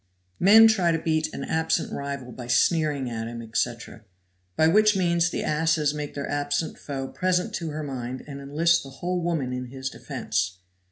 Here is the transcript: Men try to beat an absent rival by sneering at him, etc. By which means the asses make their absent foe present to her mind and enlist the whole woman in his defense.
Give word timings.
Men 0.39 0.67
try 0.67 0.91
to 0.91 0.97
beat 0.97 1.31
an 1.31 1.43
absent 1.43 1.91
rival 1.93 2.31
by 2.31 2.47
sneering 2.47 3.07
at 3.07 3.27
him, 3.27 3.39
etc. 3.39 4.01
By 4.55 4.67
which 4.67 4.97
means 4.97 5.29
the 5.29 5.43
asses 5.43 5.93
make 5.93 6.15
their 6.15 6.27
absent 6.27 6.79
foe 6.79 7.07
present 7.07 7.53
to 7.57 7.69
her 7.69 7.83
mind 7.83 8.23
and 8.25 8.41
enlist 8.41 8.81
the 8.81 8.89
whole 8.89 9.21
woman 9.21 9.53
in 9.53 9.65
his 9.67 9.91
defense. 9.91 10.57